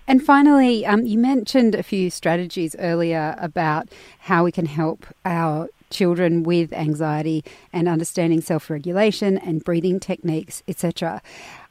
And 0.08 0.22
finally, 0.22 0.86
um, 0.86 1.06
you 1.06 1.18
mentioned 1.18 1.76
a 1.76 1.84
few 1.84 2.10
strategies 2.10 2.76
earlier 2.78 3.36
about 3.38 3.90
how 4.20 4.44
we 4.44 4.52
can 4.52 4.66
help 4.66 5.06
our 5.24 5.70
children 5.90 6.44
with 6.44 6.74
anxiety 6.74 7.44
and 7.72 7.88
understanding 7.88 8.42
self 8.42 8.70
regulation 8.70 9.38
and 9.38 9.64
breathing 9.64 10.00
techniques, 10.00 10.62
etc. 10.68 11.22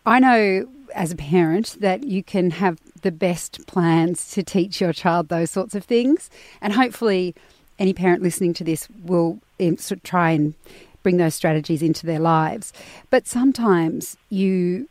I 0.07 0.19
know 0.19 0.67
as 0.95 1.13
a 1.13 1.17
parent 1.17 1.77
that 1.81 2.05
you 2.05 2.23
can 2.23 2.53
have 2.53 2.79
the 3.03 3.13
best 3.13 3.67
plans 3.67 4.31
to 4.33 4.43
teach 4.43 4.81
your 4.81 4.93
child 4.93 5.29
those 5.29 5.51
sorts 5.51 5.75
of 5.75 5.85
things, 5.85 6.31
and 6.61 6.73
hopefully, 6.73 7.35
any 7.83 7.93
parent 7.93 8.23
listening 8.23 8.55
to 8.55 8.65
this 8.65 8.89
will 9.05 9.41
um, 9.61 9.77
try 10.05 10.31
and 10.31 10.55
bring 11.03 11.17
those 11.17 11.35
strategies 11.35 11.83
into 11.83 12.07
their 12.07 12.21
lives. 12.21 12.73
But 13.11 13.27
sometimes 13.27 14.17
you 14.31 14.89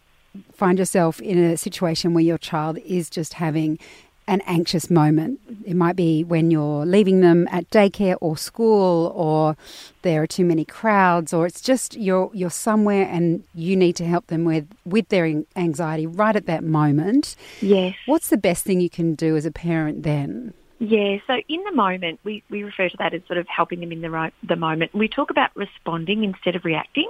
find 0.54 0.78
yourself 0.78 1.22
in 1.22 1.38
a 1.38 1.58
situation 1.58 2.14
where 2.14 2.24
your 2.24 2.38
child 2.38 2.78
is 2.80 3.10
just 3.10 3.36
having 3.36 3.80
an 4.28 4.42
anxious 4.42 4.90
moment. 4.90 5.40
It 5.66 5.76
might 5.76 5.96
be 5.96 6.26
when 6.26 6.52
you're 6.52 6.86
leaving 6.86 7.22
them 7.22 7.48
at 7.50 7.70
daycare 7.70 8.18
or 8.20 8.36
school 8.36 9.14
or 9.16 9.56
there 10.02 10.22
are 10.22 10.28
too 10.28 10.46
many 10.46 10.66
crowds 10.66 11.34
or 11.34 11.46
it's 11.46 11.62
just 11.62 11.96
you're 11.96 12.30
you're 12.34 12.50
somewhere 12.50 13.08
and 13.10 13.44
you 13.56 13.76
need 13.76 13.96
to 13.98 14.06
help 14.06 14.28
them 14.28 14.44
with 14.46 14.68
with 14.86 15.08
their 15.10 15.44
anxiety 15.56 16.06
right 16.06 16.36
at 16.36 16.46
that 16.46 16.64
moment. 16.64 17.38
Yes. 17.62 17.96
What's 18.06 18.30
the 18.30 18.38
best 18.38 18.66
thing 18.66 18.82
you 18.82 18.90
can 18.90 19.16
do 19.16 19.38
as 19.38 19.46
a 19.46 19.52
parent 19.52 20.04
then? 20.04 20.54
Yeah, 20.84 21.18
so 21.28 21.36
in 21.48 21.64
the 21.64 21.72
moment, 21.72 22.20
we, 22.24 22.44
we 22.50 22.64
refer 22.64 22.90
to 22.90 22.98
that 22.98 23.14
as 23.14 23.22
sort 23.28 23.38
of 23.38 23.48
helping 23.48 23.82
them 23.82 23.92
in 23.92 24.02
the, 24.02 24.10
right, 24.10 24.34
the 24.42 24.56
moment. 24.56 24.96
We 24.96 25.08
talk 25.08 25.30
about 25.30 25.56
responding 25.56 26.24
instead 26.24 26.56
of 26.56 26.66
reacting. 26.66 27.08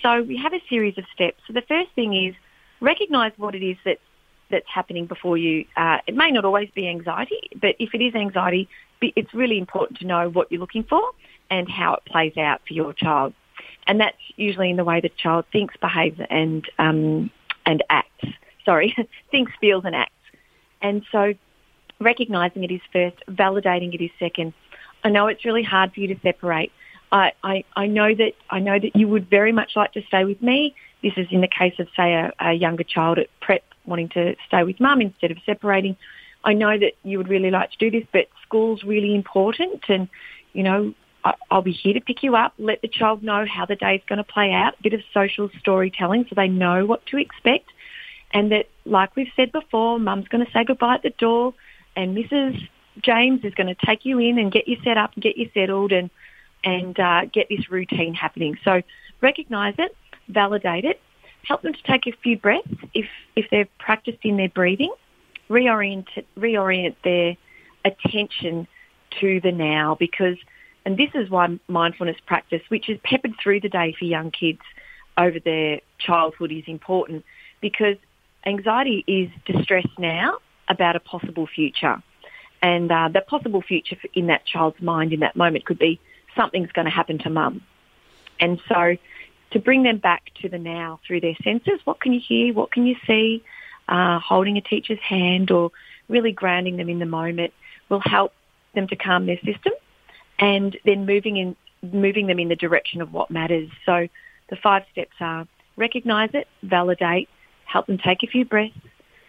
So 0.00 0.22
we 0.22 0.38
have 0.38 0.54
a 0.54 0.62
series 0.70 0.96
of 0.96 1.04
steps. 1.14 1.42
So 1.46 1.52
the 1.52 1.60
first 1.60 1.90
thing 1.94 2.16
is 2.16 2.34
recognise 2.80 3.32
what 3.36 3.54
it 3.54 3.62
is 3.62 3.76
that, 3.84 3.98
that's 4.50 4.64
happening 4.72 5.04
before 5.04 5.36
you. 5.36 5.66
Uh, 5.76 5.98
it 6.06 6.14
may 6.14 6.30
not 6.30 6.46
always 6.46 6.70
be 6.70 6.88
anxiety, 6.88 7.50
but 7.60 7.74
if 7.78 7.92
it 7.92 8.00
is 8.00 8.14
anxiety, 8.14 8.66
it's 9.02 9.34
really 9.34 9.58
important 9.58 9.98
to 9.98 10.06
know 10.06 10.30
what 10.30 10.50
you're 10.50 10.60
looking 10.60 10.84
for 10.84 11.02
and 11.50 11.70
how 11.70 11.96
it 11.96 12.04
plays 12.06 12.38
out 12.38 12.62
for 12.66 12.72
your 12.72 12.94
child. 12.94 13.34
And 13.86 14.00
that's 14.00 14.16
usually 14.36 14.70
in 14.70 14.76
the 14.78 14.84
way 14.84 15.02
the 15.02 15.10
child 15.10 15.44
thinks, 15.52 15.76
behaves, 15.76 16.18
and 16.30 16.66
um, 16.78 17.30
and 17.66 17.84
acts. 17.90 18.24
Sorry, 18.64 18.96
thinks, 19.30 19.52
feels, 19.60 19.84
and 19.84 19.94
acts. 19.94 20.12
And 20.80 21.02
so 21.12 21.34
recognising 22.00 22.64
it 22.64 22.70
is 22.70 22.80
first, 22.92 23.16
validating 23.28 23.94
it 23.94 24.02
is 24.02 24.10
second. 24.18 24.52
I 25.04 25.10
know 25.10 25.26
it's 25.28 25.44
really 25.44 25.62
hard 25.62 25.92
for 25.92 26.00
you 26.00 26.08
to 26.14 26.20
separate. 26.20 26.72
I, 27.12 27.32
I, 27.42 27.64
I 27.76 27.86
know 27.86 28.14
that 28.14 28.32
I 28.50 28.58
know 28.58 28.78
that 28.78 28.96
you 28.96 29.08
would 29.08 29.30
very 29.30 29.52
much 29.52 29.72
like 29.76 29.92
to 29.92 30.02
stay 30.08 30.24
with 30.24 30.42
me. 30.42 30.74
This 31.02 31.12
is 31.16 31.28
in 31.30 31.40
the 31.40 31.48
case 31.48 31.74
of 31.78 31.88
say 31.96 32.14
a, 32.14 32.32
a 32.40 32.52
younger 32.52 32.82
child 32.82 33.18
at 33.18 33.28
prep 33.40 33.62
wanting 33.84 34.08
to 34.10 34.34
stay 34.48 34.64
with 34.64 34.80
mum 34.80 35.00
instead 35.00 35.30
of 35.30 35.38
separating. 35.46 35.96
I 36.44 36.52
know 36.52 36.76
that 36.78 36.92
you 37.04 37.18
would 37.18 37.28
really 37.28 37.50
like 37.50 37.70
to 37.72 37.78
do 37.78 37.90
this, 37.90 38.06
but 38.12 38.28
school's 38.42 38.82
really 38.82 39.14
important, 39.14 39.84
and 39.88 40.08
you 40.52 40.64
know 40.64 40.94
I, 41.24 41.34
I'll 41.50 41.62
be 41.62 41.72
here 41.72 41.94
to 41.94 42.00
pick 42.00 42.22
you 42.22 42.34
up. 42.34 42.54
Let 42.58 42.82
the 42.82 42.88
child 42.88 43.22
know 43.22 43.46
how 43.46 43.66
the 43.66 43.76
day's 43.76 44.02
going 44.08 44.18
to 44.18 44.24
play 44.24 44.52
out. 44.52 44.74
A 44.80 44.82
bit 44.82 44.92
of 44.94 45.00
social 45.14 45.48
storytelling 45.60 46.26
so 46.28 46.34
they 46.34 46.48
know 46.48 46.86
what 46.86 47.06
to 47.06 47.18
expect, 47.18 47.70
and 48.32 48.50
that, 48.50 48.66
like 48.84 49.14
we've 49.14 49.32
said 49.36 49.52
before, 49.52 50.00
mum's 50.00 50.26
going 50.28 50.44
to 50.44 50.50
say 50.50 50.64
goodbye 50.64 50.96
at 50.96 51.02
the 51.02 51.10
door 51.10 51.54
and 51.96 52.16
Mrs. 52.16 52.68
James 53.02 53.44
is 53.44 53.54
going 53.54 53.74
to 53.74 53.86
take 53.86 54.04
you 54.04 54.18
in 54.18 54.38
and 54.38 54.52
get 54.52 54.68
you 54.68 54.76
set 54.84 54.96
up 54.96 55.14
and 55.14 55.22
get 55.22 55.36
you 55.36 55.50
settled 55.54 55.92
and 55.92 56.10
and 56.64 56.98
uh, 56.98 57.26
get 57.26 57.48
this 57.48 57.70
routine 57.70 58.14
happening. 58.14 58.58
So 58.64 58.82
recognise 59.20 59.74
it, 59.78 59.94
validate 60.28 60.84
it, 60.84 61.00
help 61.44 61.62
them 61.62 61.72
to 61.72 61.82
take 61.84 62.06
a 62.06 62.16
few 62.22 62.38
breaths 62.38 62.68
if 62.94 63.06
if 63.34 63.46
they've 63.50 63.68
practiced 63.78 64.18
in 64.22 64.36
their 64.36 64.48
breathing, 64.48 64.92
reorient 65.48 66.06
reorient 66.38 66.96
their 67.04 67.36
attention 67.84 68.66
to 69.20 69.40
the 69.40 69.52
now 69.52 69.96
because 69.98 70.36
and 70.84 70.96
this 70.96 71.10
is 71.14 71.28
why 71.30 71.58
mindfulness 71.66 72.16
practice, 72.26 72.62
which 72.68 72.88
is 72.88 72.98
peppered 73.02 73.34
through 73.42 73.60
the 73.60 73.68
day 73.68 73.94
for 73.98 74.04
young 74.04 74.30
kids 74.30 74.60
over 75.18 75.40
their 75.40 75.80
childhood, 75.98 76.52
is 76.52 76.64
important 76.66 77.24
because 77.60 77.96
anxiety 78.44 79.02
is 79.06 79.28
distress 79.44 79.86
now 79.98 80.38
about 80.68 80.96
a 80.96 81.00
possible 81.00 81.46
future. 81.46 82.02
And 82.62 82.90
uh, 82.90 83.08
the 83.12 83.20
possible 83.20 83.62
future 83.62 83.96
in 84.14 84.26
that 84.26 84.44
child's 84.46 84.80
mind 84.80 85.12
in 85.12 85.20
that 85.20 85.36
moment 85.36 85.64
could 85.64 85.78
be 85.78 86.00
something's 86.36 86.72
going 86.72 86.86
to 86.86 86.90
happen 86.90 87.18
to 87.18 87.30
mum. 87.30 87.62
And 88.40 88.60
so 88.68 88.96
to 89.52 89.58
bring 89.58 89.82
them 89.82 89.98
back 89.98 90.30
to 90.42 90.48
the 90.48 90.58
now 90.58 91.00
through 91.06 91.20
their 91.20 91.36
senses, 91.44 91.80
what 91.84 92.00
can 92.00 92.12
you 92.12 92.20
hear, 92.20 92.52
what 92.52 92.72
can 92.72 92.86
you 92.86 92.96
see, 93.06 93.42
uh, 93.88 94.18
holding 94.18 94.56
a 94.56 94.60
teacher's 94.60 94.98
hand 95.00 95.50
or 95.50 95.70
really 96.08 96.32
grounding 96.32 96.76
them 96.76 96.88
in 96.88 96.98
the 96.98 97.06
moment 97.06 97.52
will 97.88 98.02
help 98.04 98.32
them 98.74 98.88
to 98.88 98.96
calm 98.96 99.26
their 99.26 99.38
system 99.44 99.72
and 100.38 100.76
then 100.84 101.06
moving 101.06 101.36
in 101.36 101.56
moving 101.82 102.26
them 102.26 102.38
in 102.38 102.48
the 102.48 102.56
direction 102.56 103.00
of 103.00 103.12
what 103.12 103.30
matters. 103.30 103.70
So 103.84 104.08
the 104.48 104.56
five 104.56 104.84
steps 104.90 105.14
are 105.20 105.46
recognise 105.76 106.30
it, 106.32 106.48
validate, 106.62 107.28
help 107.64 107.86
them 107.86 107.98
take 107.98 108.22
a 108.22 108.26
few 108.26 108.44
breaths, 108.44 108.76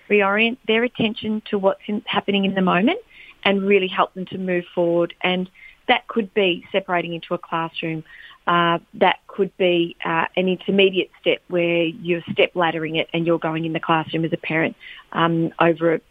reorient 0.09 0.57
their 0.67 0.83
attention 0.83 1.41
to 1.49 1.57
what's 1.57 1.81
in, 1.87 2.01
happening 2.05 2.45
in 2.45 2.53
the 2.53 2.61
moment 2.61 2.99
and 3.43 3.61
really 3.63 3.87
help 3.87 4.13
them 4.13 4.25
to 4.27 4.37
move 4.37 4.65
forward. 4.73 5.13
And 5.21 5.49
that 5.87 6.07
could 6.07 6.33
be 6.33 6.65
separating 6.71 7.13
into 7.13 7.33
a 7.33 7.37
classroom. 7.37 8.03
Uh, 8.45 8.79
that 8.93 9.19
could 9.27 9.55
be 9.57 9.95
uh, 10.03 10.25
an 10.35 10.47
intermediate 10.47 11.11
step 11.19 11.41
where 11.47 11.83
you're 11.83 12.21
step 12.31 12.53
laddering 12.53 12.97
it 12.97 13.09
and 13.13 13.25
you're 13.25 13.39
going 13.39 13.65
in 13.65 13.73
the 13.73 13.79
classroom 13.79 14.23
as 14.25 14.33
a 14.33 14.37
parent 14.37 14.75
um, 15.11 15.51
over 15.59 15.95
a 15.95 16.01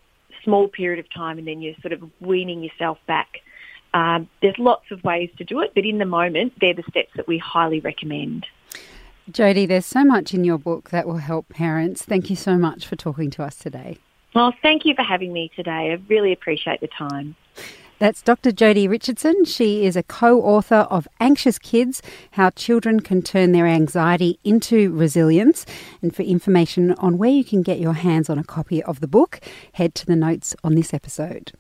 small 0.45 0.69
period 0.69 0.99
of 0.99 1.11
time 1.13 1.39
and 1.39 1.47
then 1.47 1.61
you're 1.61 1.75
sort 1.81 1.93
of 1.93 2.03
weaning 2.21 2.63
yourself 2.63 2.99
back. 3.07 3.39
Um, 3.95 4.29
there's 4.43 4.59
lots 4.59 4.91
of 4.91 5.03
ways 5.03 5.31
to 5.39 5.45
do 5.45 5.61
it, 5.61 5.73
but 5.75 5.87
in 5.87 5.99
the 5.99 6.05
moment, 6.05 6.53
they're 6.61 6.75
the 6.75 6.85
steps 6.91 7.11
that 7.17 7.27
we 7.27 7.39
highly 7.39 7.81
recommend. 7.81 8.47
Jodi, 9.31 9.67
there's 9.67 9.87
so 9.87 10.05
much 10.05 10.33
in 10.33 10.45
your 10.45 10.59
book 10.59 10.91
that 10.91 11.07
will 11.07 11.17
help 11.17 11.49
parents. 11.49 12.03
Thank 12.03 12.31
you 12.31 12.37
so 12.37 12.57
much 12.57 12.87
for 12.87 12.95
talking 12.95 13.31
to 13.31 13.43
us 13.43 13.57
today. 13.57 13.99
Well, 14.35 14.53
thank 14.63 14.85
you 14.85 14.95
for 14.95 15.03
having 15.03 15.33
me 15.33 15.51
today. 15.57 15.93
I 15.93 16.01
really 16.09 16.33
appreciate 16.33 16.81
the 16.81 16.89
time. 16.89 17.35
That's 17.99 18.21
Dr. 18.21 18.53
Jodi 18.53 18.87
Richardson. 18.87 19.47
She 19.47 19.87
is 19.87 19.97
a 19.97 20.03
co 20.03 20.43
author 20.43 20.87
of 20.91 21.09
Anxious 21.19 21.59
Kids 21.59 22.03
How 22.33 22.51
Children 22.51 23.01
Can 23.01 23.23
Turn 23.23 23.53
Their 23.53 23.67
Anxiety 23.67 24.39
into 24.45 24.93
Resilience. 24.93 25.65
And 26.03 26.15
for 26.15 26.23
information 26.23 26.93
on 26.93 27.17
where 27.17 27.31
you 27.31 27.43
can 27.43 27.63
get 27.63 27.81
your 27.81 27.95
hands 27.95 28.29
on 28.29 28.39
a 28.39 28.45
copy 28.45 28.83
of 28.83 29.01
the 29.01 29.09
book, 29.09 29.41
head 29.73 29.95
to 29.95 30.07
the 30.07 30.17
notes 30.17 30.55
on 30.63 30.75
this 30.75 30.93
episode. 30.93 31.53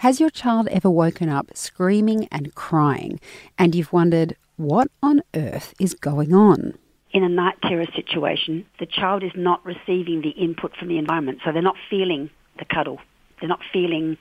Has 0.00 0.18
your 0.18 0.30
child 0.30 0.66
ever 0.68 0.88
woken 0.88 1.28
up 1.28 1.54
screaming 1.54 2.26
and 2.32 2.54
crying 2.54 3.20
and 3.58 3.74
you've 3.74 3.92
wondered, 3.92 4.34
what 4.56 4.88
on 5.02 5.20
earth 5.34 5.74
is 5.78 5.92
going 5.92 6.32
on? 6.32 6.78
In 7.10 7.22
a 7.22 7.28
night 7.28 7.56
terror 7.60 7.84
situation, 7.94 8.64
the 8.78 8.86
child 8.86 9.22
is 9.22 9.32
not 9.36 9.62
receiving 9.62 10.22
the 10.22 10.30
input 10.30 10.74
from 10.74 10.88
the 10.88 10.96
environment, 10.96 11.40
so 11.44 11.52
they're 11.52 11.60
not 11.60 11.76
feeling 11.90 12.30
the 12.58 12.64
cuddle. 12.64 12.98
They're 13.40 13.48
not 13.50 13.60
feeling 13.74 14.16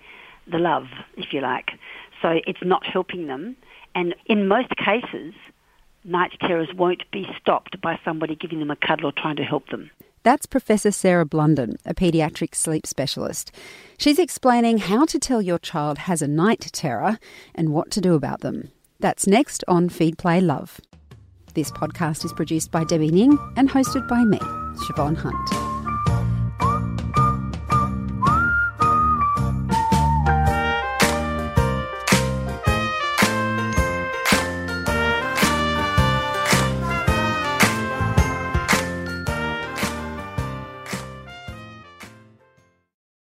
the 0.51 0.57
love, 0.57 0.87
if 1.15 1.31
you 1.31 1.39
like. 1.39 1.71
So 2.21 2.41
it's 2.45 2.59
not 2.61 2.85
helping 2.85 3.27
them. 3.27 3.55
And 3.95 4.15
in 4.25 4.49
most 4.49 4.75
cases, 4.75 5.33
night 6.03 6.33
terrors 6.41 6.67
won't 6.75 7.09
be 7.09 7.25
stopped 7.39 7.79
by 7.79 7.97
somebody 8.03 8.35
giving 8.35 8.59
them 8.59 8.69
a 8.69 8.75
cuddle 8.75 9.05
or 9.05 9.13
trying 9.13 9.37
to 9.37 9.45
help 9.45 9.69
them. 9.69 9.91
That's 10.23 10.45
Professor 10.45 10.91
Sarah 10.91 11.25
Blunden, 11.25 11.77
a 11.85 11.93
paediatric 11.93 12.53
sleep 12.53 12.85
specialist. 12.85 13.51
She's 13.97 14.19
explaining 14.19 14.79
how 14.79 15.05
to 15.05 15.19
tell 15.19 15.41
your 15.41 15.59
child 15.59 15.99
has 15.99 16.21
a 16.21 16.27
night 16.27 16.69
terror 16.73 17.19
and 17.55 17.69
what 17.69 17.89
to 17.91 18.01
do 18.01 18.15
about 18.15 18.41
them. 18.41 18.71
That's 18.99 19.27
next 19.27 19.63
on 19.67 19.87
Feed 19.87 20.17
Play 20.17 20.41
Love. 20.41 20.81
This 21.53 21.71
podcast 21.71 22.25
is 22.25 22.33
produced 22.33 22.69
by 22.69 22.83
Debbie 22.83 23.11
Ning 23.11 23.37
and 23.55 23.69
hosted 23.69 24.07
by 24.07 24.23
me, 24.23 24.39
Siobhan 24.39 25.15
Hunt. 25.15 25.78